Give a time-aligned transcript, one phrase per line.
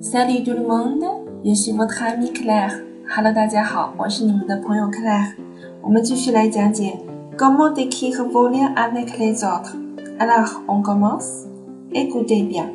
[0.00, 1.04] Salut tout le monde,
[1.44, 2.72] je suis votre ami Claire.
[3.08, 5.34] Hello，大家好，我是你们的朋友 Claire。
[5.82, 6.98] 我们继续来讲解
[7.36, 9.76] Comment décrire voler avec les autres.
[10.18, 11.46] Alors, on commence.
[11.92, 12.66] Écoutez bien.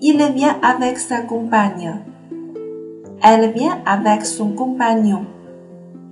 [0.00, 1.94] Il vient avec sa compagne.
[3.22, 5.24] Elle vient avec son compagnon.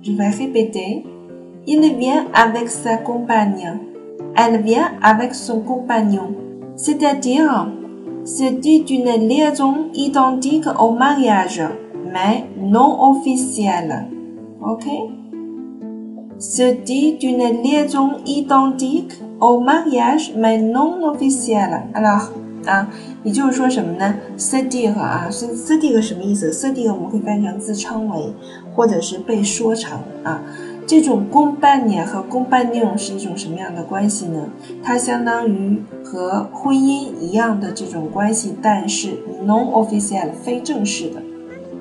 [0.01, 1.05] Je vais répéter.
[1.67, 3.79] Il vient avec sa compagne.
[4.35, 6.33] Elle vient avec son compagnon.
[6.75, 7.69] C'est-à-dire,
[8.30, 11.62] c'est une liaison identique au mariage,
[12.12, 14.06] mais non officielle.
[14.60, 14.84] OK?
[16.38, 16.84] C'est
[17.22, 21.84] une liaison identique au mariage, mais non officielle.
[21.94, 22.28] Alors,
[22.66, 22.86] 啊，
[23.24, 28.30] 也就是说什么呢 s t i g 啊，是 s t i g 什么意思 s t i g 我们会翻译成自称为，
[28.74, 30.42] 或者是被说成啊。
[30.88, 34.48] 这种公伴娘和公伴妞是一种什么样的关系呢？
[34.82, 41.20] 它相当于和婚姻一样的这种关系，但是 non-official 非正式的。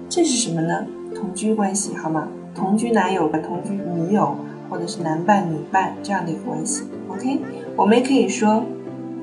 [0.09, 0.85] 这是什么呢？
[1.15, 2.27] 同居关系，好吗？
[2.53, 4.35] 同居男友和同居女友，
[4.69, 6.83] 或者是男伴女伴这样的一个关系。
[7.07, 7.39] OK，
[7.77, 8.65] 我们也可以说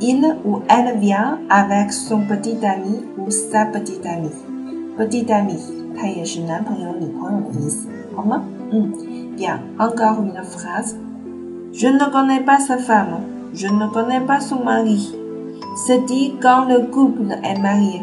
[0.00, 4.30] il ou elle vient avec son petit ami ou sa petite amie。
[4.96, 5.58] petit ami
[5.94, 8.44] 它也是男朋友、女朋友的意思，好吗？
[8.70, 8.90] 嗯。
[9.35, 10.95] Bien, encore une phrase.
[11.71, 13.21] Je ne connais pas sa femme.
[13.53, 15.15] Je ne connais pas son mari.
[15.75, 18.01] C'est dit quand le couple est marié.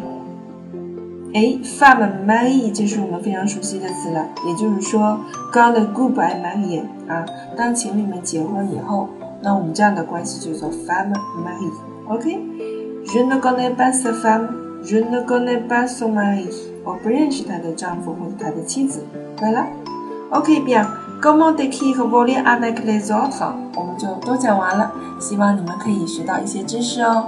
[1.34, 5.18] 哎，femme mari 这是我们非常熟悉的词了，也就是说，
[5.52, 9.08] quand le couple est marié 啊，当情侣们结婚以后，
[9.42, 11.12] 那我们这样的关系就叫 femme
[11.44, 14.48] mari。OK？Je ne connais pas sa femme.
[14.82, 16.48] Je ne connais pas son mari.
[16.84, 19.04] 我不认识她的丈夫或者她的妻子。
[19.36, 19.66] 对了，
[20.30, 20.86] OK，bien。
[21.21, 23.53] Comment décrire voler avec les autres？
[23.75, 27.25] 我们就都讲完了，希望你们可以学到一些知识哦。